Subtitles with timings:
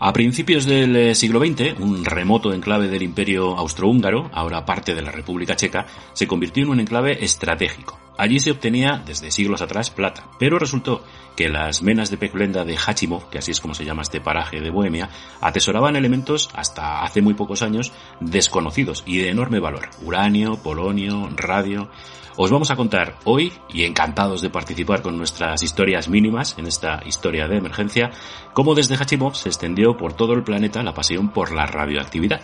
[0.00, 5.02] A principios del eh, siglo XX, un remoto enclave del Imperio Austrohúngaro, ahora parte de
[5.02, 8.07] la República Checa, se convirtió en un enclave estratégico.
[8.18, 11.04] Allí se obtenía desde siglos atrás plata, pero resultó
[11.36, 14.60] que las menas de Peklenda de Hachimov, que así es como se llama este paraje
[14.60, 15.08] de Bohemia,
[15.40, 19.90] atesoraban elementos hasta hace muy pocos años desconocidos y de enorme valor.
[20.02, 21.90] Uranio, polonio, radio.
[22.36, 27.00] Os vamos a contar hoy, y encantados de participar con nuestras historias mínimas en esta
[27.06, 28.10] historia de emergencia,
[28.52, 32.40] cómo desde Hachimov se extendió por todo el planeta la pasión por la radioactividad.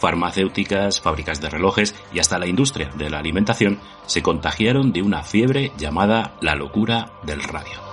[0.00, 5.22] Farmacéuticas, fábricas de relojes y hasta la industria de la alimentación se contagiaron de una
[5.22, 7.90] fiebre llamada la locura del radio.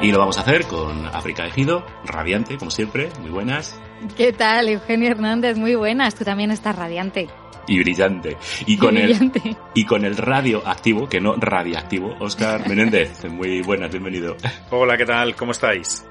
[0.00, 3.80] Y lo vamos a hacer con África Ejido, radiante, como siempre, muy buenas.
[4.16, 5.58] ¿Qué tal, Eugenio Hernández?
[5.58, 7.28] Muy buenas, tú también estás radiante.
[7.66, 8.36] Y brillante.
[8.64, 9.32] Y con, El,
[9.74, 13.24] y con el radioactivo, que no radiactivo, Oscar Menéndez.
[13.28, 14.36] Muy buenas, bienvenido.
[14.70, 15.34] Hola, ¿qué tal?
[15.34, 16.06] ¿Cómo estáis?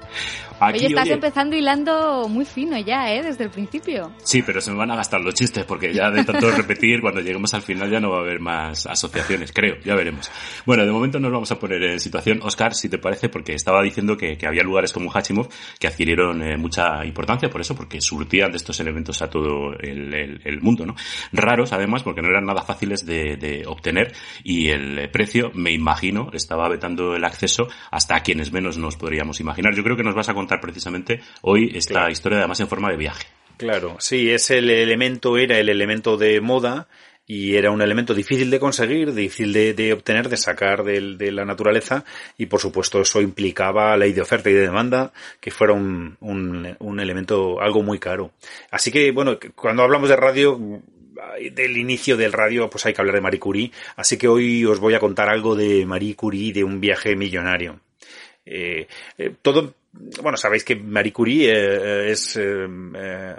[0.60, 3.22] Aquí, oye, estás empezando hilando muy fino ya, ¿eh?
[3.22, 4.12] Desde el principio.
[4.24, 7.20] Sí, pero se me van a gastar los chistes porque ya de tanto repetir, cuando
[7.20, 10.30] lleguemos al final ya no va a haber más asociaciones, creo, ya veremos.
[10.66, 13.82] Bueno, de momento nos vamos a poner en situación, Oscar, si te parece, porque estaba
[13.82, 18.50] diciendo que, había lugares como Hachimov que adquirieron eh, mucha importancia por eso, porque surtían
[18.50, 20.96] de estos elementos a todo el, mundo, ¿no?
[21.32, 26.30] Raros, además, porque no eran nada fáciles de, de obtener y el precio, me imagino,
[26.32, 29.74] estaba vetando el acceso hasta a quienes menos nos podríamos imaginar.
[29.74, 32.96] Yo creo que nos vas a contar precisamente hoy esta historia además en forma de
[32.96, 33.26] viaje.
[33.58, 36.88] Claro, sí, es el elemento, era el elemento de moda
[37.26, 42.04] y era un elemento difícil de conseguir, difícil de, obtener, de sacar de, la naturaleza
[42.38, 47.00] y por supuesto eso implicaba ley de oferta y de demanda que fuera un, un,
[47.00, 48.32] elemento algo muy caro.
[48.70, 50.80] Así que bueno, cuando hablamos de radio
[51.52, 53.72] del inicio del radio, pues hay que hablar de Marie Curie.
[53.96, 57.80] Así que hoy os voy a contar algo de Marie Curie de un viaje millonario.
[58.48, 58.86] Eh,
[59.18, 59.74] eh, todo
[60.22, 62.38] bueno, sabéis que Marie Curie eh, es,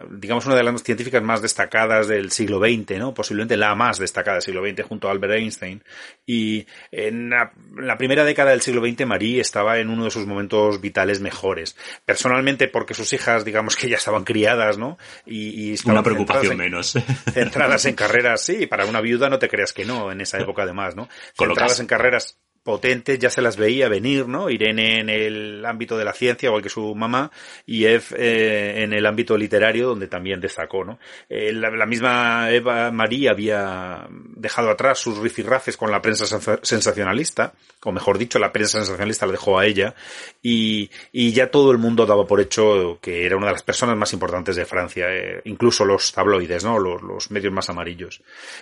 [0.09, 3.13] digamos, una de las científicas más destacadas del siglo XX, ¿no?
[3.13, 5.83] Posiblemente la más destacada del siglo XX junto a Albert Einstein.
[6.25, 7.53] Y en la,
[7.97, 11.77] primera década del siglo XX Marie estaba en uno de sus momentos vitales mejores.
[12.03, 14.97] Personalmente porque sus hijas, digamos que ya estaban criadas, ¿no?
[15.25, 16.93] Y, y una preocupación menos.
[17.31, 20.63] Centradas en carreras, sí, para una viuda no te creas que no, en esa época
[20.63, 21.07] además, ¿no?
[21.37, 24.49] Centradas en carreras potentes, ya se las veía venir, ¿no?
[24.49, 27.31] Irene en el ámbito de la ciencia, igual que su mamá,
[27.65, 30.99] y Eve eh, en el ámbito literario, donde también destacó, ¿no?
[31.29, 36.25] Eh, la, misma Eva María había dejado atrás sus rifirrafes con la prensa
[36.61, 37.53] sensacionalista,
[37.83, 39.95] o mejor dicho, la prensa sensacionalista la dejó a ella,
[40.41, 43.97] y, y ya todo el mundo daba por hecho que era una de las personas
[43.97, 46.77] más importantes de Francia, eh, incluso los tabloides, ¿no?
[46.77, 48.21] Los, los medios más amarillos.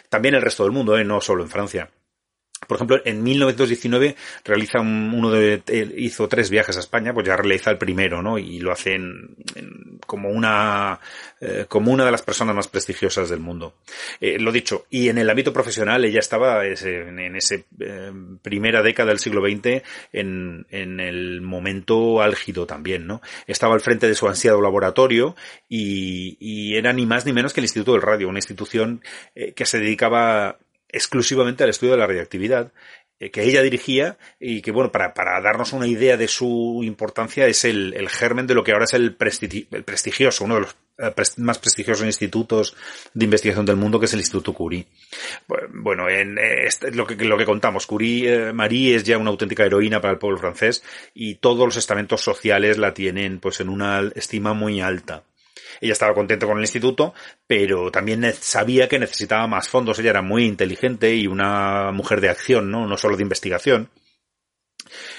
[0.10, 1.04] También el resto del mundo, ¿eh?
[1.04, 1.90] No solo en Francia.
[2.66, 5.62] Por ejemplo, en 1919 realiza uno de,
[5.96, 8.40] hizo tres viajes a España, pues ya realiza el primero, ¿no?
[8.40, 8.98] Y lo hace
[10.08, 11.00] como una,
[11.40, 13.76] eh, como una de las personas más prestigiosas del mundo.
[14.20, 19.10] Eh, lo dicho, y en el ámbito profesional ella estaba en ese eh, primera década
[19.10, 23.22] del siglo XX en, en el momento álgido también, ¿no?
[23.46, 25.36] Estaba al frente de su ansiado laboratorio
[25.70, 29.04] y, y era ni más ni menos que el Instituto del Radio, una institución
[29.56, 30.58] que se dedicaba
[30.90, 32.72] exclusivamente al estudio de la radioactividad
[33.20, 37.48] eh, que ella dirigía y que, bueno, para, para darnos una idea de su importancia
[37.48, 41.14] es el, el germen de lo que ahora es el, prestigioso, uno de los eh,
[41.38, 42.76] más prestigiosos institutos
[43.16, 44.86] de investigación del mundo, que es el Instituto Curie.
[45.70, 49.66] Bueno, en este, lo, que, lo que contamos, Curie, eh, Marie es ya una auténtica
[49.66, 50.84] heroína para el pueblo francés
[51.16, 55.24] y todos los estamentos sociales la tienen pues en una estima muy alta.
[55.82, 57.14] Ella estaba contenta con el instituto,
[57.46, 60.00] pero también sabía que necesitaba más fondos.
[60.00, 62.88] Ella era muy inteligente y una mujer de acción, ¿no?
[62.88, 63.90] No solo de investigación.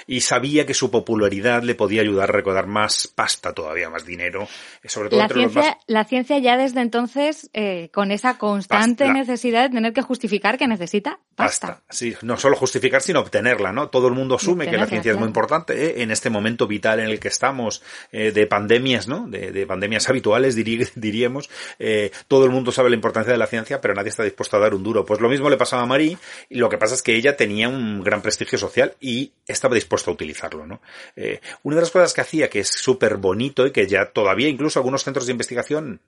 [0.07, 4.47] Y sabía que su popularidad le podía ayudar a recaudar más pasta todavía, más dinero,
[4.85, 5.77] sobre todo la entre ciencia, los más...
[5.87, 9.13] La ciencia ya desde entonces, eh, con esa constante Pasta.
[9.19, 11.67] necesidad de tener que justificar que necesita pasta.
[11.67, 11.83] Pasta.
[11.89, 13.89] Sí, no solo justificar, sino obtenerla, ¿no?
[13.89, 16.01] Todo el mundo asume que la ciencia es muy importante ¿eh?
[16.03, 17.81] en este momento vital en el que estamos,
[18.11, 19.27] eh, de pandemias, ¿no?
[19.27, 21.49] De, de pandemias habituales, diri- diríamos.
[21.79, 24.59] Eh, todo el mundo sabe la importancia de la ciencia, pero nadie está dispuesto a
[24.59, 25.05] dar un duro.
[25.05, 26.17] Pues lo mismo le pasaba a Marie,
[26.49, 30.09] y lo que pasa es que ella tenía un gran prestigio social y estaba dispuesto
[30.09, 30.81] a utilizarlo, ¿no?
[31.15, 34.47] Eh, una de las cosas que hacía, que es súper bonito y que ya todavía
[34.47, 35.99] incluso algunos centros de investigación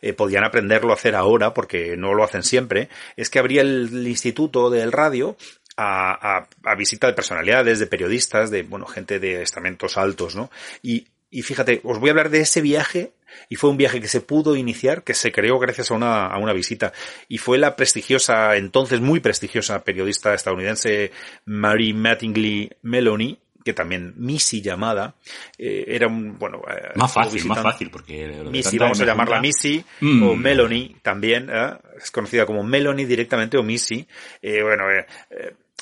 [0.00, 4.06] eh, podían aprenderlo a hacer ahora, porque no lo hacen siempre, es que abría el,
[4.06, 5.36] instituto del radio
[5.76, 10.50] a, a, a visita de personalidades, de periodistas, de, bueno, gente de estamentos altos, ¿no?
[10.82, 13.12] Y, y fíjate, os voy a hablar de ese viaje,
[13.48, 16.38] y fue un viaje que se pudo iniciar, que se creó gracias a una, a
[16.38, 16.92] una visita,
[17.28, 21.12] y fue la prestigiosa, entonces muy prestigiosa periodista estadounidense
[21.46, 25.14] Mary Mattingly Meloni, que también Missy llamada,
[25.58, 26.62] eh, era un, bueno...
[26.70, 28.26] eh, Más fácil, más fácil, porque...
[28.50, 30.22] Missy, vamos a llamarla Missy, Mm.
[30.22, 31.72] o Melanie también, ¿eh?
[32.00, 34.06] es conocida como Melanie directamente o Missy.
[34.42, 34.84] Bueno,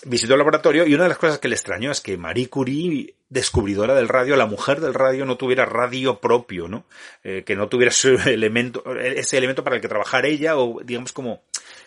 [0.04, 3.14] visitó el laboratorio y una de las cosas que le extrañó es que Marie Curie,
[3.28, 6.84] descubridora del radio, la mujer del radio, no tuviera radio propio, ¿no?
[7.24, 11.12] Eh, que no tuviera ese elemento, ese elemento para el que trabajar ella o digamos
[11.12, 11.42] como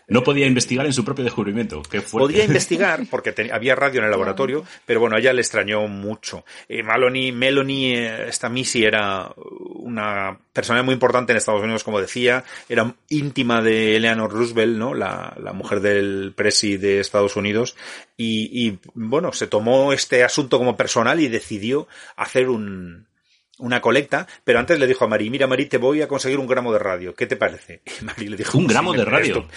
[0.10, 1.82] No podía investigar en su propio descubrimiento.
[1.84, 2.02] Qué.
[2.02, 5.88] Podía investigar, porque te- había radio en el laboratorio, pero bueno, a ella le extrañó
[5.88, 6.46] mucho.
[6.68, 12.02] Eh, Maloney, Melanie, eh, esta Missy era una persona muy importante en Estados Unidos, como
[12.02, 14.94] decía, era íntima de Eleanor Roosevelt, ¿no?
[14.94, 17.76] La, la mujer del presi de Estados Unidos,
[18.18, 23.08] y, y, bueno, se tomó este asunto como personal y decidió hacer un,
[23.58, 26.48] una colecta, pero antes le dijo a Mari, mira Mari, te voy a conseguir un
[26.48, 27.82] gramo de radio, ¿qué te parece?
[28.02, 29.48] Y Mari le dijo, Un "Sí, gramo de radio.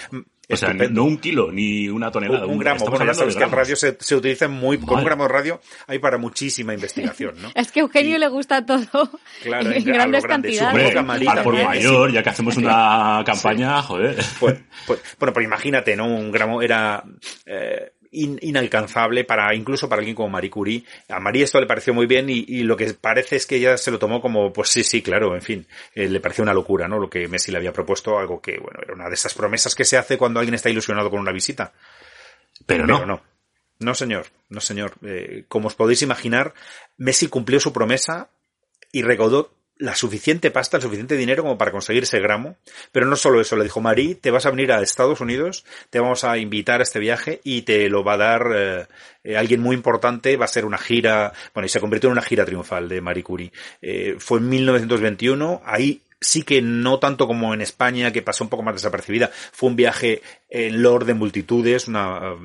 [0.52, 1.00] O sea, estupendo".
[1.02, 2.46] no un kilo ni una tonelada.
[2.46, 5.04] Un, un gramo, bueno, ya sabes que el radio se, se utiliza muy, con un
[5.04, 7.50] gramo de radio hay para muchísima investigación, ¿no?
[7.54, 9.10] Es que a Eugenio Y- le gusta todo
[9.42, 10.48] Claro, en en- a lo grandes grande.
[10.58, 10.96] cantidades.
[11.28, 14.16] Al por mayor, ya que hacemos una campaña, joder.
[14.40, 14.56] Pues,
[14.86, 16.06] pues, bueno, pero imagínate, ¿no?
[16.06, 17.02] Un gramo era
[17.46, 20.84] eh, in- inalcanzable para incluso para alguien como Marie Curie.
[21.08, 23.76] A Marie esto le pareció muy bien y, y lo que parece es que ella
[23.76, 26.86] se lo tomó como, pues sí, sí, claro, en fin, eh, le pareció una locura,
[26.88, 26.98] ¿no?
[26.98, 29.84] Lo que Messi le había propuesto, algo que, bueno, era una de esas promesas que
[29.84, 31.72] se hace cuando alguien está ilusionado con una visita.
[32.66, 32.94] Pero no.
[32.94, 33.22] Pero no.
[33.80, 34.26] No, señor.
[34.48, 34.92] No, señor.
[35.04, 36.54] Eh, como os podéis imaginar,
[36.98, 38.30] Messi cumplió su promesa
[38.92, 42.56] y recaudó la suficiente pasta, el suficiente dinero como para conseguir ese gramo.
[42.92, 46.00] Pero no solo eso, le dijo, Mari, te vas a venir a Estados Unidos, te
[46.00, 48.86] vamos a invitar a este viaje y te lo va a dar eh,
[49.24, 52.22] eh, alguien muy importante, va a ser una gira, bueno, y se convirtió en una
[52.22, 53.52] gira triunfal de Marie Curie.
[53.80, 58.50] Eh, fue en 1921, ahí sí que no tanto como en España, que pasó un
[58.50, 59.30] poco más desapercibida.
[59.32, 62.36] Fue un viaje en lord de multitudes, una,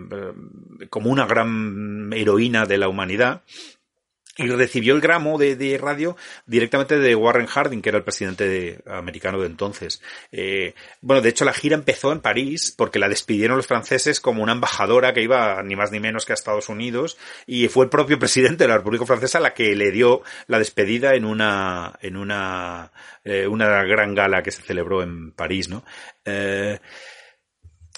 [0.89, 3.43] como una gran heroína de la humanidad.
[4.37, 8.79] Y recibió el gramo de, radio directamente de Warren Harding, que era el presidente de-
[8.85, 10.01] americano de entonces.
[10.31, 14.43] Eh, bueno, de hecho la gira empezó en París porque la despidieron los franceses como
[14.43, 17.17] una embajadora que iba ni más ni menos que a Estados Unidos
[17.47, 21.15] y fue el propio presidente de la República Francesa la que le dio la despedida
[21.15, 22.91] en una en una
[23.23, 25.83] eh, una gran gala que se celebró en París, ¿no?
[26.25, 26.79] Eh,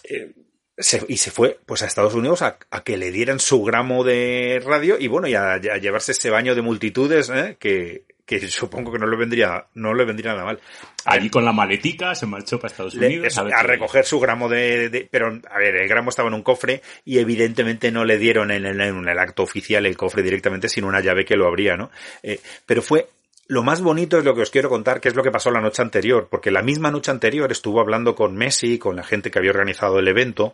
[0.04, 0.34] eh,
[0.80, 4.04] se- y se fue pues a Estados Unidos a, a que le dieran su gramo
[4.04, 7.58] de radio y bueno y a, a llevarse ese baño de multitudes ¿eh?
[7.60, 10.60] que, que supongo que no le vendría no le vendría nada mal
[11.06, 13.38] Allí con la maletica se marchó para Estados Unidos.
[13.38, 16.82] a recoger su gramo de, de- pero a ver el gramo estaba en un cofre
[17.06, 20.88] y evidentemente no le dieron en el, en el acto oficial el cofre directamente sino
[20.88, 21.90] una llave que lo abría no
[22.24, 23.08] Eh, pero fue
[23.50, 25.60] lo más bonito es lo que os quiero contar, que es lo que pasó la
[25.60, 29.40] noche anterior, porque la misma noche anterior estuvo hablando con Messi, con la gente que
[29.40, 30.54] había organizado el evento,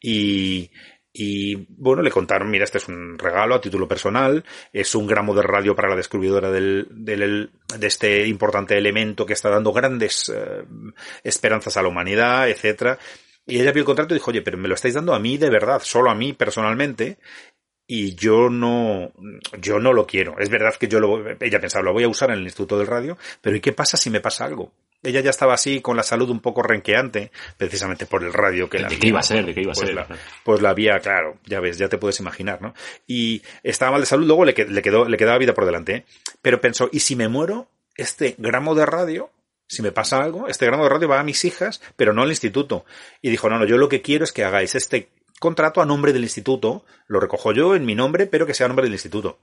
[0.00, 0.70] y,
[1.12, 5.34] y bueno, le contaron, mira, este es un regalo a título personal, es un gramo
[5.34, 10.64] de radio para la descubridora del, de este importante elemento que está dando grandes eh,
[11.24, 13.00] esperanzas a la humanidad, etcétera.
[13.46, 15.38] Y ella vio el contrato y dijo, oye, pero me lo estáis dando a mí
[15.38, 17.18] de verdad, solo a mí personalmente,
[17.90, 19.10] y yo no,
[19.60, 20.38] yo no lo quiero.
[20.38, 22.86] Es verdad que yo lo, ella pensaba, lo voy a usar en el Instituto del
[22.86, 24.70] Radio, pero ¿y qué pasa si me pasa algo?
[25.02, 28.76] Ella ya estaba así con la salud un poco renqueante, precisamente por el radio que
[28.78, 29.46] ¿De la qué había- iba a ser?
[29.46, 29.94] ¿De qué iba a pues ser?
[29.94, 30.06] la,
[30.44, 32.74] pues la había, claro, ya ves, ya te puedes imaginar, ¿no?
[33.06, 36.04] Y estaba mal de salud, luego le, le quedó, le quedaba vida por delante, ¿eh?
[36.42, 37.68] Pero pensó, ¿y si me muero?
[37.96, 39.30] Este gramo de radio,
[39.66, 42.28] si me pasa algo, este gramo de radio va a mis hijas, pero no al
[42.30, 42.84] instituto.
[43.22, 46.12] Y dijo, no, no, yo lo que quiero es que hagáis este contrato a nombre
[46.12, 49.38] del instituto, lo recojo yo en mi nombre, pero que sea a nombre del instituto.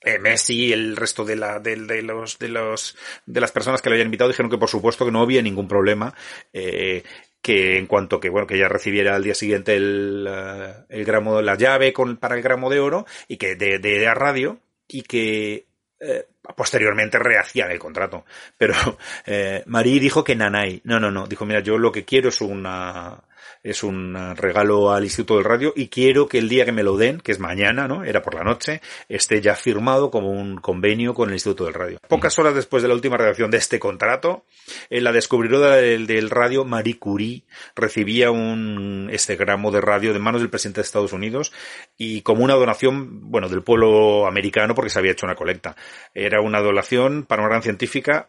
[0.00, 3.82] Eh, Messi y el resto de, la, de, de los, de, los, de las personas
[3.82, 6.14] que le habían invitado dijeron que por supuesto que no había ningún problema.
[6.52, 7.02] Eh,
[7.42, 11.40] que en cuanto que, bueno, que ya recibiera al día siguiente el, eh, el gramo,
[11.40, 15.02] la llave con, para el gramo de oro y que de, de, de radio y
[15.02, 15.66] que
[16.00, 18.24] eh, posteriormente rehacían el contrato.
[18.56, 18.74] Pero
[19.26, 20.80] eh, Marí dijo que Nanay.
[20.84, 21.26] No, no, no.
[21.26, 23.22] Dijo, mira, yo lo que quiero es una,
[23.62, 26.96] es un regalo al Instituto del Radio y quiero que el día que me lo
[26.96, 28.04] den, que es mañana, ¿no?
[28.04, 31.98] Era por la noche, esté ya firmado como un convenio con el Instituto del Radio.
[32.08, 34.44] Pocas horas después de la última redacción de este contrato,
[34.90, 40.18] eh, la descubridora del, del, radio, Marie Curie, recibía un este gramo de radio de
[40.18, 41.52] manos del presidente de Estados Unidos
[41.96, 45.76] y como una donación, bueno, del pueblo americano porque se había hecho una colecta.
[46.14, 48.28] Era una donación para una gran científica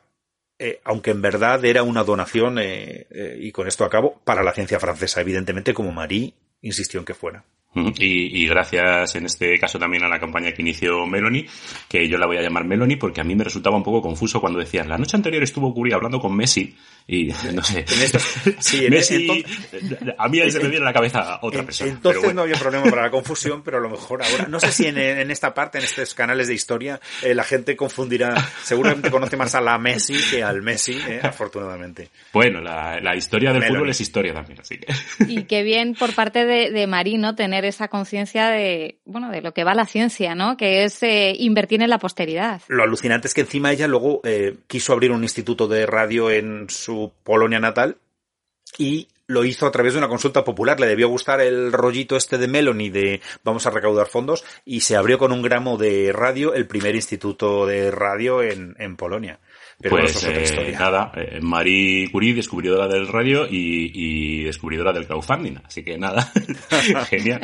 [0.59, 4.53] eh, aunque en verdad era una donación, eh, eh, y con esto acabo, para la
[4.53, 7.45] ciencia francesa, evidentemente, como Marie insistió en que fuera.
[7.75, 11.45] Y, y, gracias en este caso también a la campaña que inició Melanie,
[11.87, 14.41] que yo la voy a llamar Melanie porque a mí me resultaba un poco confuso
[14.41, 17.85] cuando decían, la noche anterior estuvo Curie hablando con Messi y no sé.
[18.59, 19.45] sí, Messi,
[20.17, 21.91] a mí ahí se me viene a la cabeza otra persona.
[21.91, 24.87] Entonces no había problema para la confusión, pero a lo mejor ahora, no sé si
[24.87, 29.37] en, en esta parte, en estos canales de historia, eh, la gente confundirá, seguramente conoce
[29.37, 32.09] más a la Messi que al Messi, eh, afortunadamente.
[32.33, 33.77] Bueno, la, la historia del Melanie.
[33.77, 34.91] fútbol es historia también, así que.
[35.27, 39.53] Y qué bien por parte de, de Marino tener esa conciencia de, bueno, de lo
[39.53, 40.57] que va la ciencia, ¿no?
[40.57, 42.61] Que es eh, invertir en la posteridad.
[42.67, 46.69] Lo alucinante es que encima ella luego eh, quiso abrir un instituto de radio en
[46.69, 47.97] su Polonia natal
[48.77, 50.79] y lo hizo a través de una consulta popular.
[50.79, 54.95] Le debió gustar el rollito este de Meloni de vamos a recaudar fondos y se
[54.95, 59.39] abrió con un gramo de radio el primer instituto de radio en, en Polonia.
[59.81, 65.55] Pero pues eh, nada, eh, Marie Curie, descubridora del radio y, y descubridora del crowdfunding.
[65.63, 66.33] Así que nada,
[67.09, 67.39] genial.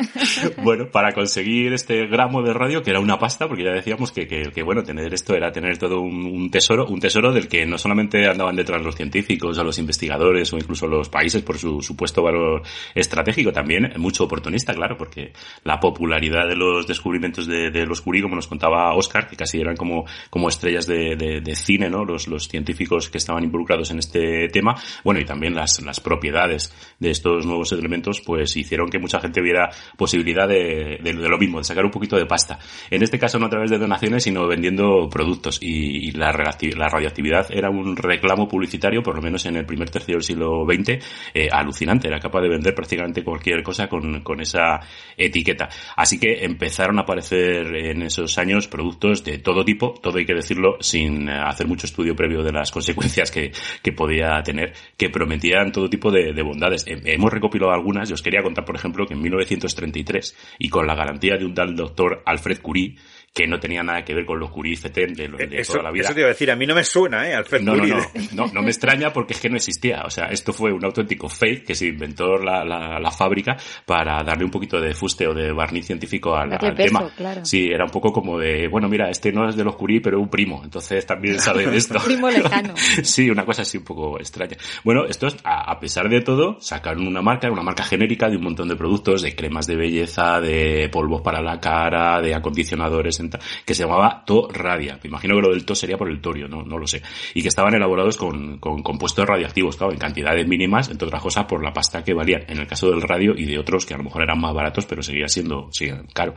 [0.62, 4.26] bueno, para conseguir este gramo de radio, que era una pasta, porque ya decíamos que,
[4.26, 7.64] que, que bueno, tener esto era tener todo un, un, tesoro, un tesoro del que
[7.64, 11.75] no solamente andaban detrás los científicos, a los investigadores o incluso los países por su
[11.82, 12.62] supuesto valor
[12.94, 15.32] estratégico, también mucho oportunista, claro, porque
[15.64, 19.60] la popularidad de los descubrimientos de, de los Curie, como nos contaba Oscar, que casi
[19.60, 22.04] eran como, como estrellas de, de, de cine, ¿no?
[22.04, 26.72] Los los, científicos que estaban involucrados en este tema, bueno, y también las, las propiedades
[26.98, 31.38] de estos nuevos elementos, pues hicieron que mucha gente viera posibilidad de, de, de, lo
[31.38, 32.58] mismo, de sacar un poquito de pasta.
[32.90, 35.58] En este caso no a través de donaciones, sino vendiendo productos.
[35.60, 40.14] Y, la, la radioactividad era un reclamo publicitario, por lo menos en el primer tercio
[40.14, 41.04] del siglo XX,
[41.34, 42.08] eh, alucinante.
[42.08, 44.80] Era capaz de vender prácticamente cualquier cosa con, con esa
[45.16, 45.68] etiqueta.
[45.96, 50.34] Así que empezaron a aparecer en esos años productos de todo tipo, todo hay que
[50.34, 55.72] decirlo, sin hacer mucho estudio previo de las consecuencias que, que podía tener, que prometían
[55.72, 56.84] todo tipo de, de bondades.
[56.86, 60.94] Hemos recopilado algunas, yo os quería contar, por ejemplo, que en 1933, y con la
[60.94, 62.96] garantía de un tal doctor Alfred Curie,
[63.36, 65.90] que no tenía nada que ver con los Curie Feten de, de eso, toda la
[65.90, 66.04] vida.
[66.04, 67.34] Eso te iba a decir, a mí no me suena, ¿eh?
[67.34, 67.92] Alfred no, Curie.
[67.92, 70.04] No, no, no, no, me extraña porque es que no existía.
[70.06, 74.24] O sea, esto fue un auténtico fake que se inventó la, la, la fábrica para
[74.24, 77.10] darle un poquito de fuste o de barniz científico al, al peso, tema.
[77.14, 77.44] Claro.
[77.44, 80.16] Sí, era un poco como de, bueno, mira, este no es de los Curie, pero
[80.16, 80.62] es un primo.
[80.64, 81.98] Entonces también sabe de esto.
[82.02, 82.72] primo lejano.
[83.02, 84.56] sí, una cosa así un poco extraña.
[84.82, 88.44] Bueno, estos, a, a pesar de todo, sacaron una marca, una marca genérica de un
[88.44, 93.20] montón de productos, de cremas de belleza, de polvos para la cara, de acondicionadores,
[93.64, 94.98] que se llamaba To Radia.
[95.02, 97.02] Me imagino que lo del To sería por el torio, no, lo sé.
[97.34, 101.44] Y que estaban elaborados con, con compuestos radioactivos, claro, en cantidades mínimas, entre otras cosas
[101.44, 102.44] por la pasta que valían.
[102.48, 104.86] En el caso del radio y de otros que a lo mejor eran más baratos,
[104.86, 105.70] pero seguía siendo,
[106.12, 106.34] caro.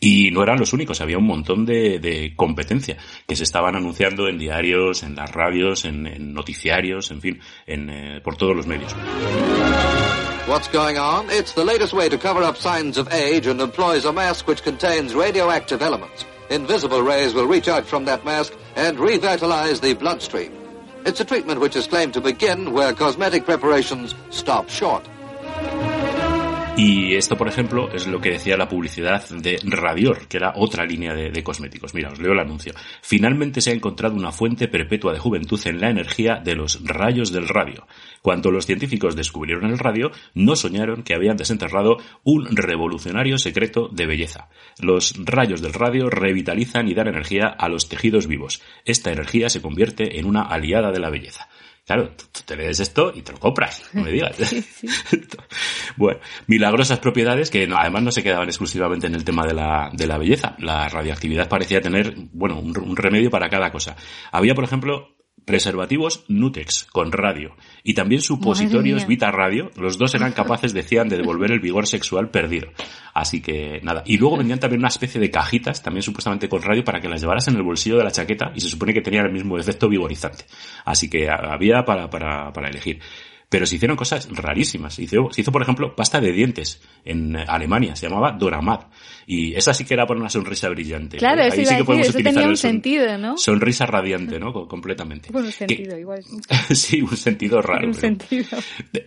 [0.00, 4.28] Y no eran los únicos, había un montón de, de competencia que se estaban anunciando
[4.28, 8.66] en diarios, en las radios, en, en noticiarios, en fin, en, eh, por todos los
[8.66, 8.94] medios.
[10.48, 11.28] What's going on?
[11.28, 14.62] It's the latest way to cover up signs of age and employs a mask which
[14.62, 16.24] contains radioactive elements.
[16.48, 20.50] Invisible rays will reach out from that mask and revitalize the bloodstream.
[21.04, 25.06] It's a treatment which is claimed to begin where cosmetic preparations stop short.
[26.78, 30.84] Y esto, por ejemplo, es lo que decía la publicidad de Radior, que era otra
[30.86, 31.92] línea de, cosméticos.
[31.92, 32.72] Mira, os leo el anuncio.
[33.02, 37.32] Finalmente se ha encontrado una fuente perpetua de juventud en la energía de los rayos
[37.32, 37.84] del radio.
[38.22, 44.06] Cuando los científicos descubrieron el radio, no soñaron que habían desenterrado un revolucionario secreto de
[44.06, 44.48] belleza.
[44.80, 48.62] Los rayos del radio revitalizan y dan energía a los tejidos vivos.
[48.84, 51.48] Esta energía se convierte en una aliada de la belleza.
[51.88, 54.36] Claro, tú te lees esto y te lo compras, no me digas.
[54.48, 54.86] Sí, sí.
[55.96, 60.06] bueno, milagrosas propiedades que además no se quedaban exclusivamente en el tema de la, de
[60.06, 60.54] la belleza.
[60.58, 63.96] La radioactividad parecía tener, bueno, un, un remedio para cada cosa.
[64.30, 65.16] Había, por ejemplo,
[65.48, 69.70] preservativos Nutex con radio y también supositorios Vita Radio.
[69.76, 72.68] Los dos eran capaces, decían, de devolver el vigor sexual perdido.
[73.14, 74.02] Así que nada.
[74.04, 77.22] Y luego vendían también una especie de cajitas, también supuestamente con radio, para que las
[77.22, 79.88] llevaras en el bolsillo de la chaqueta y se supone que tenían el mismo efecto
[79.88, 80.44] vigorizante.
[80.84, 83.00] Así que había para, para, para elegir.
[83.48, 84.94] Pero se hicieron cosas rarísimas.
[84.94, 87.96] Se hizo, se hizo, por ejemplo, pasta de dientes en Alemania.
[87.96, 88.80] Se llamaba Doramad.
[89.26, 91.16] Y esa sí que era por una sonrisa brillante.
[91.16, 93.36] Claro, Ahí sí que podemos utilizar tenía un sentido, ¿no?
[93.38, 94.52] Sonrisa radiante, ¿no?
[94.66, 95.30] Completamente.
[95.32, 96.22] un sentido, igual.
[96.70, 97.86] sí, un sentido raro.
[97.86, 98.58] Un sentido.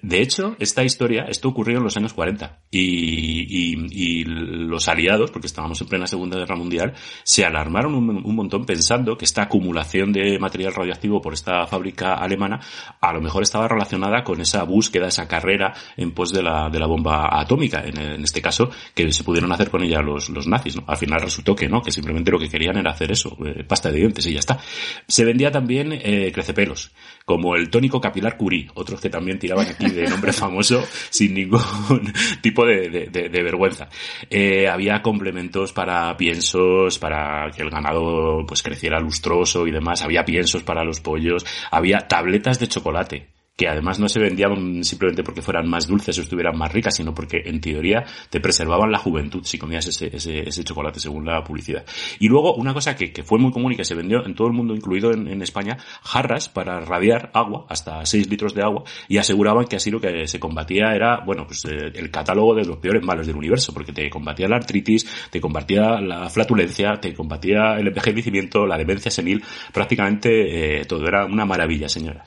[0.01, 2.60] De, hecho, esta historia, esto ocurrió en los años 40.
[2.71, 6.93] Y, y, y, los aliados, porque estábamos en plena Segunda Guerra Mundial,
[7.24, 12.13] se alarmaron un, un montón pensando que esta acumulación de material radioactivo por esta fábrica
[12.13, 12.60] alemana
[13.00, 16.80] a lo mejor estaba relacionada con esa búsqueda, esa carrera en pos de la, de
[16.80, 20.78] la bomba atómica, en, este caso, que se pudieron hacer con ella los, los nazis,
[20.78, 20.84] ¿no?
[20.88, 23.92] Al final resultó que no, que simplemente lo que querían era hacer eso, eh, pasta
[23.92, 24.60] de dientes y ya está.
[25.08, 26.92] Se vendía también eh, crecepelos,
[27.26, 31.62] como el tónico capilar Curie, otros que también tiraban aquí de nombre famoso sin ningún
[32.42, 33.90] tipo de, de, de, vergüenza.
[34.30, 40.24] Eh, había complementos para piensos, para que el ganado pues creciera lustroso y demás, había
[40.24, 43.31] piensos para los pollos, había tabletas de chocolate
[43.62, 47.13] que además no se vendían simplemente porque fueran más dulces o estuvieran más ricas, sino
[47.13, 51.44] porque en teoría te preservaban la juventud si comías ese, ese, ese chocolate según la
[51.44, 51.86] publicidad.
[52.18, 54.48] Y luego una cosa que, que, fue muy común y que se vendió en todo
[54.48, 59.20] el mundo, incluido en, España, jarras para radiar agua, hasta 6 litros de agua, y
[59.20, 62.77] aseguraban que así lo que se combatía era, bueno, pues eh, el catálogo de los
[62.77, 67.75] peores males del universo, porque te combatía la artritis, te combatía la flatulencia, te combatía
[67.77, 72.25] el envejecimiento, la demencia senil, prácticamente eh, todo era una maravilla, señora.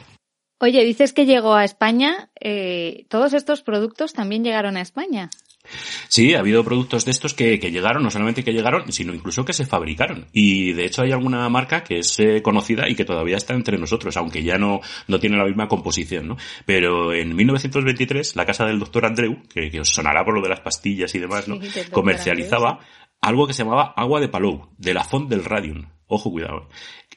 [0.58, 2.30] Oye, dices que llegó a España.
[2.40, 5.30] Eh, ¿Todos estos productos también llegaron a España?
[6.08, 9.44] Sí, ha habido productos de estos que, que, llegaron, no solamente que llegaron, sino incluso
[9.44, 10.26] que se fabricaron.
[10.32, 13.78] Y de hecho hay alguna marca que es eh, conocida y que todavía está entre
[13.78, 16.36] nosotros, aunque ya no, no tiene la misma composición, ¿no?
[16.66, 20.50] Pero en 1923, la casa del doctor Andreu, que, que os sonará por lo de
[20.50, 21.60] las pastillas y demás, ¿no?
[21.62, 23.16] Sí, Comercializaba Andreu, sí.
[23.22, 25.86] algo que se llamaba agua de Palou, de la Font del Radium.
[26.06, 26.68] Ojo, cuidado.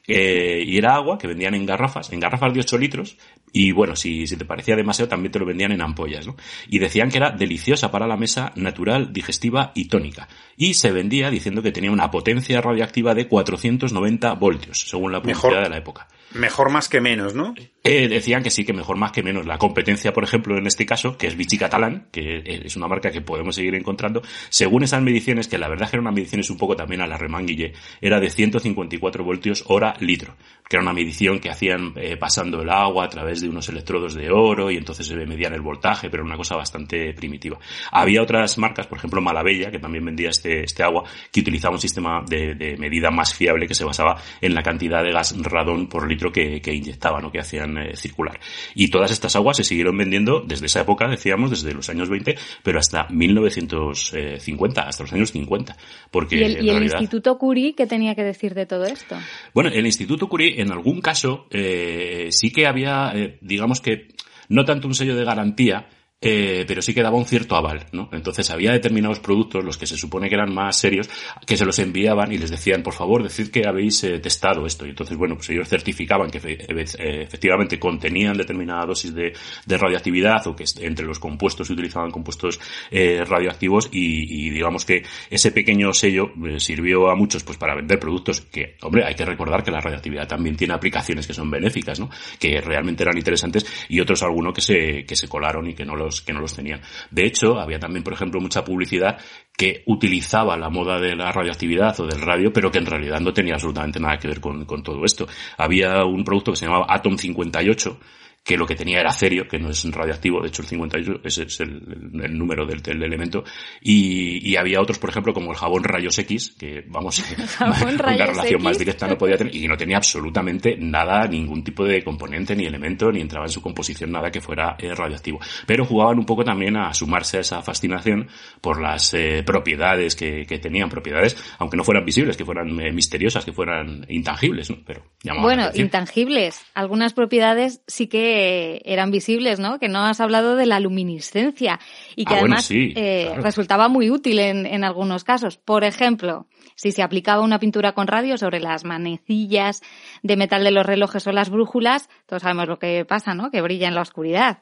[0.08, 3.18] Eh, y era agua que vendían en garrafas, en garrafas de 8 litros,
[3.52, 6.34] y bueno, si, si te parecía demasiado también te lo vendían en ampollas, ¿no?
[6.68, 10.26] Y decían que era deliciosa para la mesa, natural, digestiva y tónica.
[10.56, 15.50] Y se vendía diciendo que tenía una potencia radioactiva de 490 voltios, según la publicidad
[15.50, 15.62] Mejor.
[15.64, 16.08] de la época.
[16.32, 17.54] Mejor más que menos, ¿no?
[17.90, 19.46] Eh, decían que sí, que mejor más que menos.
[19.46, 23.10] La competencia, por ejemplo, en este caso, que es Vichy Catalán, que es una marca
[23.10, 24.20] que podemos seguir encontrando,
[24.50, 27.16] según esas mediciones, que la verdad que eran unas mediciones un poco también a la
[27.16, 27.72] remanguille,
[28.02, 30.36] era de 154 voltios hora litro,
[30.68, 34.12] que era una medición que hacían eh, pasando el agua a través de unos electrodos
[34.12, 37.58] de oro y entonces se medían el voltaje, pero era una cosa bastante primitiva.
[37.90, 41.80] Había otras marcas, por ejemplo Malabella, que también vendía este, este agua, que utilizaba un
[41.80, 45.88] sistema de, de medida más fiable que se basaba en la cantidad de gas radón
[45.88, 48.38] por litro que, que inyectaban o que hacían eh, circular.
[48.74, 52.36] Y todas estas aguas se siguieron vendiendo desde esa época, decíamos, desde los años 20,
[52.62, 55.76] pero hasta 1950, hasta los años 50.
[56.10, 58.84] Porque ¿Y el, en y el realidad, Instituto Curie qué tenía que decir de todo
[58.84, 59.16] esto?
[59.54, 64.08] Bueno, el Instituto Curie en algún caso eh, sí que había, eh, digamos que,
[64.48, 65.88] no tanto un sello de garantía,
[66.20, 68.08] eh, pero sí que daba un cierto aval, ¿no?
[68.12, 71.08] Entonces había determinados productos, los que se supone que eran más serios,
[71.46, 74.84] que se los enviaban y les decían, por favor, decid que habéis eh, testado esto.
[74.84, 79.32] Y entonces, bueno, pues ellos certificaban que eh, efectivamente contenían determinada dosis de,
[79.64, 82.58] de, radioactividad o que entre los compuestos se utilizaban compuestos
[82.90, 88.00] eh, radioactivos y, y, digamos que ese pequeño sello sirvió a muchos pues para vender
[88.00, 92.00] productos que, hombre, hay que recordar que la radioactividad también tiene aplicaciones que son benéficas,
[92.00, 92.10] ¿no?
[92.40, 95.94] Que realmente eran interesantes y otros algunos que se, que se colaron y que no
[95.94, 96.80] lo que no los tenían.
[97.10, 99.18] De hecho, había también, por ejemplo, mucha publicidad
[99.56, 103.32] que utilizaba la moda de la radioactividad o del radio, pero que en realidad no
[103.32, 105.26] tenía absolutamente nada que ver con, con todo esto.
[105.56, 107.98] Había un producto que se llamaba Atom 58,
[108.48, 111.42] que lo que tenía era cerio, que no es radioactivo, de hecho el 58 ese
[111.42, 111.82] es el,
[112.24, 113.44] el, número del, del elemento,
[113.82, 117.22] y, y, había otros, por ejemplo, como el jabón rayos X, que vamos,
[117.60, 118.64] una relación X.
[118.64, 122.64] más directa no podía tener, y no tenía absolutamente nada, ningún tipo de componente, ni
[122.64, 125.40] elemento, ni entraba en su composición nada que fuera eh, radioactivo.
[125.66, 128.28] Pero jugaban un poco también a sumarse a esa fascinación
[128.62, 132.92] por las eh, propiedades que, que, tenían, propiedades, aunque no fueran visibles, que fueran eh,
[132.92, 134.78] misteriosas, que fueran intangibles, ¿no?
[134.86, 135.02] Pero
[135.42, 136.64] Bueno, intangibles.
[136.72, 138.37] Algunas propiedades sí que
[138.84, 139.78] eran visibles, ¿no?
[139.78, 141.80] Que no has hablado de la luminiscencia
[142.16, 143.42] y que ah, además bueno, sí, eh, claro.
[143.42, 145.56] resultaba muy útil en, en, algunos casos.
[145.56, 149.82] Por ejemplo, si se aplicaba una pintura con radio sobre las manecillas
[150.22, 153.50] de metal de los relojes o las brújulas, todos sabemos lo que pasa, ¿no?
[153.50, 154.58] Que brilla en la oscuridad.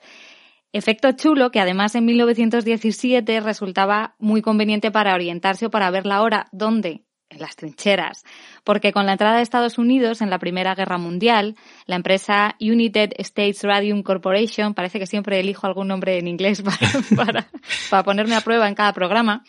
[0.73, 6.21] Efecto chulo que además en 1917 resultaba muy conveniente para orientarse o para ver la
[6.21, 6.49] hora.
[6.53, 7.06] ¿Dónde?
[7.29, 8.25] En las trincheras,
[8.65, 13.13] porque con la entrada de Estados Unidos en la Primera Guerra Mundial, la empresa United
[13.19, 16.63] States Radium Corporation, parece que siempre elijo algún nombre en inglés
[17.17, 17.47] para, para,
[17.91, 19.45] para ponerme a prueba en cada programa,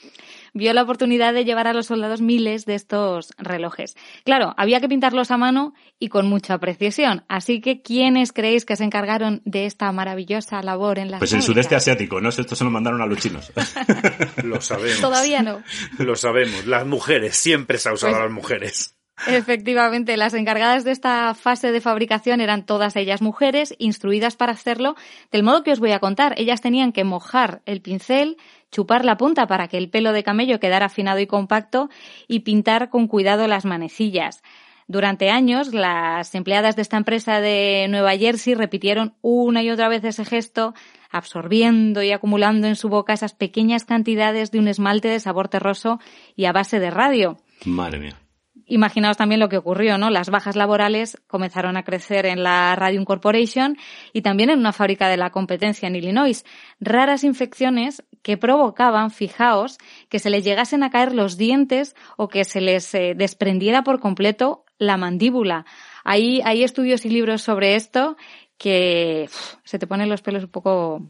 [0.57, 3.95] vio la oportunidad de llevar a los soldados miles de estos relojes.
[4.25, 7.23] Claro, había que pintarlos a mano y con mucha precisión.
[7.27, 11.41] Así que, ¿quiénes creéis que se encargaron de esta maravillosa labor en la Pues el
[11.41, 12.29] sudeste asiático, ¿no?
[12.29, 13.51] Esto se lo mandaron a los chinos.
[14.43, 15.01] lo sabemos.
[15.01, 15.61] Todavía no.
[15.97, 16.65] Lo sabemos.
[16.65, 18.97] Las mujeres, siempre se ha usado a pues las mujeres.
[19.25, 24.95] Efectivamente, las encargadas de esta fase de fabricación eran todas ellas mujeres, instruidas para hacerlo
[25.31, 26.35] del modo que os voy a contar.
[26.37, 28.37] Ellas tenían que mojar el pincel,
[28.71, 31.89] chupar la punta para que el pelo de camello quedara afinado y compacto
[32.27, 34.43] y pintar con cuidado las manecillas.
[34.89, 40.03] Durante años, las empleadas de esta empresa de Nueva Jersey repitieron una y otra vez
[40.05, 40.73] ese gesto,
[41.09, 45.99] absorbiendo y acumulando en su boca esas pequeñas cantidades de un esmalte de sabor terroso
[46.37, 47.37] y a base de radio.
[47.65, 48.26] Madre mía.
[48.69, 50.09] Imaginaos también lo que ocurrió, ¿no?
[50.09, 53.77] Las bajas laborales comenzaron a crecer en la Radium Corporation
[54.11, 56.43] y también en una fábrica de la competencia en Illinois.
[56.81, 59.77] Raras infecciones que provocaban, fijaos,
[60.09, 64.01] que se les llegasen a caer los dientes o que se les eh, desprendiera por
[64.01, 65.65] completo la mandíbula.
[66.03, 68.17] Hay, hay estudios y libros sobre esto
[68.57, 69.29] que
[69.63, 71.03] se te ponen los pelos un poco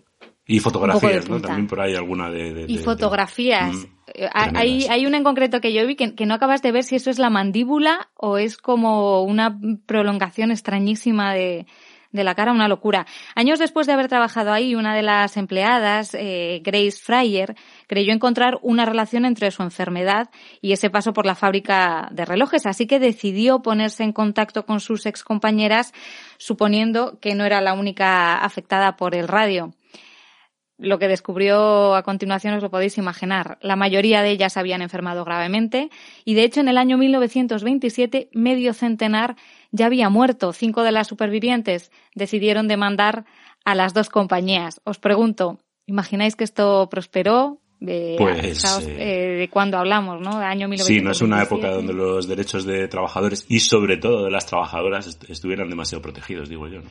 [0.48, 1.42] y fotografías, ¿no?
[1.42, 2.66] También por ahí alguna de...
[2.68, 3.76] y fotografías.
[3.76, 6.72] Mm, eh, hay, hay una en concreto que yo vi que, que, no acabas de
[6.72, 11.66] ver si eso es la mandíbula o es como una prolongación extrañísima de,
[12.12, 13.06] de la cara, una locura.
[13.36, 17.56] Años después de haber trabajado ahí, una de las empleadas, eh, Grace Fryer,
[17.88, 20.30] creyó encontrar una relación entre su enfermedad
[20.62, 24.80] y ese paso por la fábrica de relojes, así que decidió ponerse en contacto con
[24.80, 25.94] sus excompañeras,
[26.38, 29.74] suponiendo que no era la única afectada por el radio.
[30.80, 33.58] Lo que descubrió a continuación os lo podéis imaginar.
[33.62, 35.90] La mayoría de ellas habían enfermado gravemente
[36.24, 39.36] y de hecho en el año 1927 medio centenar
[39.72, 40.54] ya había muerto.
[40.54, 43.26] Cinco de las supervivientes decidieron demandar
[43.66, 44.80] a las dos compañías.
[44.84, 47.60] Os pregunto, ¿imagináis que esto prosperó?
[47.80, 50.38] De, pues, eh, de cuándo hablamos, ¿no?
[50.38, 51.00] año 1927.
[51.00, 54.48] Sí, no es una época donde los derechos de trabajadores y sobre todo de las
[54.48, 56.82] trabajadoras estuvieran demasiado protegidos, digo yo.
[56.82, 56.90] ¿no?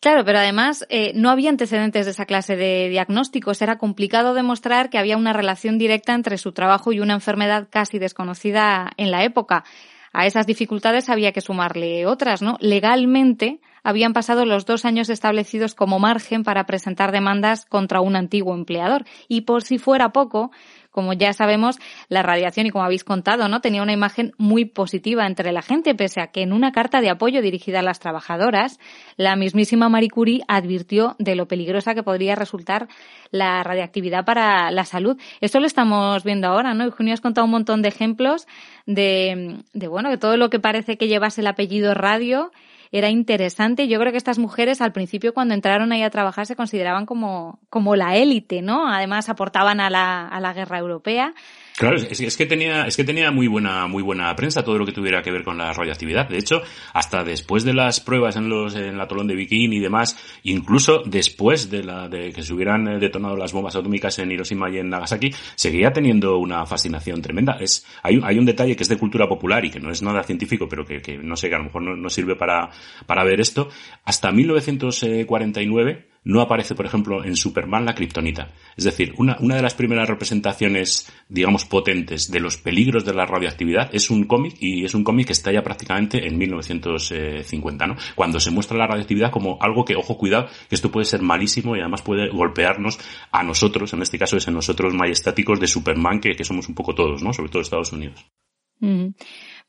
[0.00, 3.60] Claro, pero además eh, no había antecedentes de esa clase de diagnósticos.
[3.62, 7.98] Era complicado demostrar que había una relación directa entre su trabajo y una enfermedad casi
[7.98, 9.64] desconocida en la época.
[10.12, 12.56] A esas dificultades había que sumarle otras, ¿no?
[12.60, 18.54] Legalmente habían pasado los dos años establecidos como margen para presentar demandas contra un antiguo
[18.54, 19.04] empleador.
[19.28, 20.52] Y por si fuera poco,
[20.98, 23.60] como ya sabemos, la radiación, y como habéis contado, ¿no?
[23.60, 27.08] Tenía una imagen muy positiva entre la gente, pese a que en una carta de
[27.08, 28.80] apoyo dirigida a las trabajadoras,
[29.16, 32.88] la mismísima Marie Curie advirtió de lo peligrosa que podría resultar
[33.30, 35.16] la radiactividad para la salud.
[35.40, 36.90] Esto lo estamos viendo ahora, ¿no?
[36.90, 38.48] Junio has contado un montón de ejemplos
[38.84, 42.50] de, de bueno, de todo lo que parece que llevase el apellido radio
[42.90, 43.88] era interesante.
[43.88, 47.58] Yo creo que estas mujeres al principio cuando entraron ahí a trabajar se consideraban como,
[47.70, 48.88] como la élite, ¿no?
[48.88, 51.34] Además aportaban a la, a la guerra europea.
[51.78, 54.90] Claro, es, que tenía, es que tenía muy buena, muy buena prensa todo lo que
[54.90, 56.28] tuviera que ver con la radioactividad.
[56.28, 56.60] De hecho,
[56.92, 61.04] hasta después de las pruebas en los, en la Tolón de Bikini y demás, incluso
[61.06, 64.78] después de la, de que se hubieran eh, detonado las bombas atómicas en Hiroshima y
[64.78, 67.56] en Nagasaki, seguía teniendo una fascinación tremenda.
[67.60, 70.24] Es, hay, hay un detalle que es de cultura popular y que no es nada
[70.24, 72.70] científico, pero que, que no sé, que a lo mejor no, no sirve para,
[73.06, 73.68] para ver esto.
[74.04, 78.50] Hasta 1949, no aparece, por ejemplo, en Superman la kriptonita.
[78.76, 83.24] Es decir, una, una de las primeras representaciones, digamos, potentes de los peligros de la
[83.24, 87.96] radioactividad es un cómic y es un cómic que está ya prácticamente en 1950, ¿no?
[88.14, 91.74] Cuando se muestra la radioactividad como algo que, ojo, cuidado, que esto puede ser malísimo
[91.74, 92.98] y además puede golpearnos
[93.32, 96.74] a nosotros, en este caso es en nosotros majestáticos de Superman, que, que somos un
[96.74, 97.32] poco todos, ¿no?
[97.32, 98.26] Sobre todo Estados Unidos.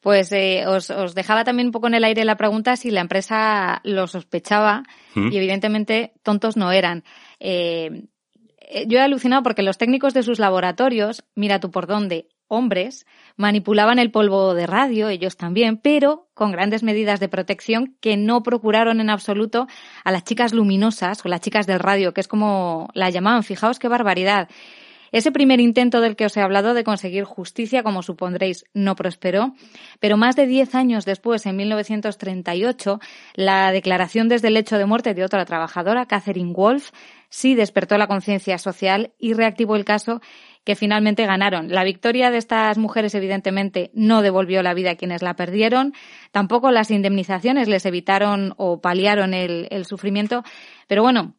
[0.01, 3.01] Pues eh, os, os, dejaba también un poco en el aire la pregunta si la
[3.01, 4.83] empresa lo sospechaba
[5.13, 7.03] y evidentemente tontos no eran.
[7.39, 8.05] Eh,
[8.69, 13.05] eh, yo he alucinado porque los técnicos de sus laboratorios, mira tú por dónde, hombres,
[13.35, 18.43] manipulaban el polvo de radio, ellos también, pero con grandes medidas de protección que no
[18.43, 19.67] procuraron en absoluto
[20.03, 23.43] a las chicas luminosas o las chicas del radio, que es como la llamaban.
[23.43, 24.49] Fijaos qué barbaridad.
[25.11, 29.53] Ese primer intento del que os he hablado de conseguir justicia, como supondréis, no prosperó,
[29.99, 32.99] pero más de diez años después, en 1938,
[33.35, 36.91] la declaración desde el hecho de muerte de otra trabajadora, Catherine Wolf,
[37.29, 40.21] sí despertó la conciencia social y reactivó el caso
[40.63, 41.69] que finalmente ganaron.
[41.69, 45.93] La victoria de estas mujeres, evidentemente, no devolvió la vida a quienes la perdieron,
[46.31, 50.43] tampoco las indemnizaciones les evitaron o paliaron el, el sufrimiento,
[50.87, 51.38] pero bueno,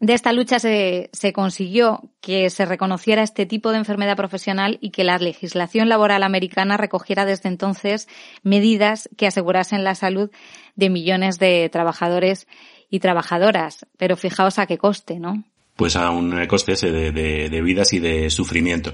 [0.00, 4.90] de esta lucha se, se, consiguió que se reconociera este tipo de enfermedad profesional y
[4.90, 8.08] que la legislación laboral americana recogiera desde entonces
[8.42, 10.30] medidas que asegurasen la salud
[10.74, 12.46] de millones de trabajadores
[12.90, 13.86] y trabajadoras.
[13.96, 15.44] Pero fijaos a qué coste, ¿no?
[15.76, 18.92] Pues a un coste ese de, de, de vidas y de sufrimiento.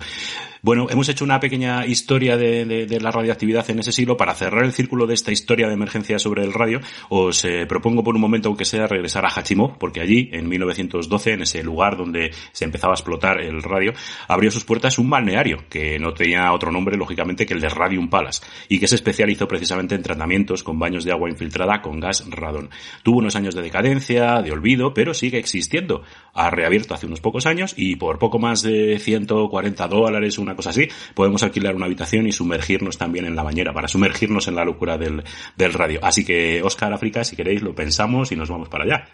[0.62, 4.18] Bueno, hemos hecho una pequeña historia de, la radioactividad en ese siglo.
[4.18, 8.04] Para cerrar el círculo de esta historia de emergencia sobre el radio, os eh, propongo
[8.04, 11.96] por un momento, aunque sea, regresar a Hachimov, porque allí, en 1912, en ese lugar
[11.96, 13.94] donde se empezaba a explotar el radio,
[14.28, 18.10] abrió sus puertas un balneario, que no tenía otro nombre, lógicamente, que el de Radium
[18.10, 22.28] Palace, y que se especializó precisamente en tratamientos con baños de agua infiltrada con gas
[22.28, 22.68] radón.
[23.02, 26.02] Tuvo unos años de decadencia, de olvido, pero sigue existiendo.
[26.34, 30.70] Ha reabierto hace unos pocos años y por poco más de 140 dólares, una cosa
[30.70, 34.64] así, podemos alquilar una habitación y sumergirnos también en la bañera para sumergirnos en la
[34.64, 35.24] locura del,
[35.56, 36.00] del radio.
[36.02, 39.08] Así que, Oscar África, si queréis, lo pensamos y nos vamos para allá.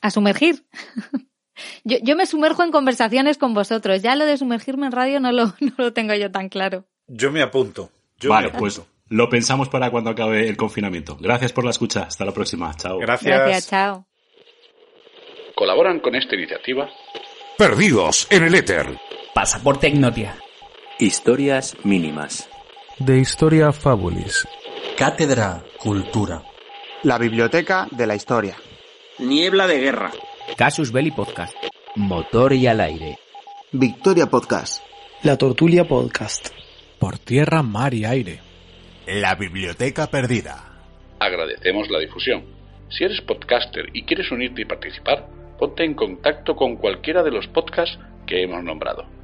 [0.00, 0.64] ¿A sumergir?
[1.84, 4.02] yo, yo me sumerjo en conversaciones con vosotros.
[4.02, 6.84] Ya lo de sumergirme en radio no lo, no lo tengo yo tan claro.
[7.06, 7.90] Yo me apunto.
[8.28, 11.16] vale, pues lo pensamos para cuando acabe el confinamiento.
[11.20, 12.02] Gracias por la escucha.
[12.02, 12.74] Hasta la próxima.
[12.74, 12.98] Chao.
[12.98, 13.38] Gracias.
[13.38, 14.06] Gracias, chao.
[15.54, 16.88] Colaboran con esta iniciativa.
[17.56, 18.86] Perdidos en el éter.
[19.32, 20.36] Pasaporte Ignotia.
[20.98, 22.48] Historias mínimas.
[22.98, 24.48] De Historia Fabulis.
[24.96, 26.42] Cátedra Cultura.
[27.02, 28.56] La Biblioteca de la Historia.
[29.18, 30.10] Niebla de Guerra.
[30.56, 31.54] Casus Belli Podcast.
[31.96, 33.18] Motor y al aire.
[33.72, 34.82] Victoria Podcast.
[35.22, 36.48] La Tortulia Podcast.
[36.98, 38.40] Por tierra, mar y aire.
[39.06, 40.80] La Biblioteca Perdida.
[41.20, 42.42] Agradecemos la difusión.
[42.88, 45.28] Si eres podcaster y quieres unirte y participar,
[45.58, 49.15] ponte en contacto con cualquiera de los podcasts que hemos nombrado.